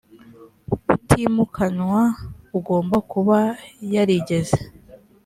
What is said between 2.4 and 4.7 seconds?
ugomba kuba yarigeze